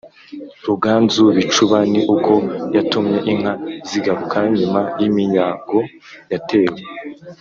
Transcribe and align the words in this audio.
Ruganzu 0.67 1.23
Bicuba 1.37 1.77
ni 1.91 2.01
uko 2.13 2.33
yatumye 2.75 3.17
inka 3.31 3.53
zigaruka 3.89 4.37
nyuma 4.57 4.79
y’iminyago 4.99 5.77
yatewe 6.31 6.79